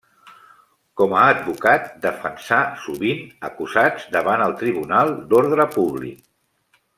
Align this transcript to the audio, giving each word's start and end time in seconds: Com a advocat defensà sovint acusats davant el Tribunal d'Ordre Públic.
Com 1.01 1.11
a 1.17 1.25
advocat 1.33 1.85
defensà 2.05 2.61
sovint 2.85 3.21
acusats 3.53 4.09
davant 4.17 4.45
el 4.47 4.57
Tribunal 4.63 5.15
d'Ordre 5.35 5.69
Públic. 5.77 6.19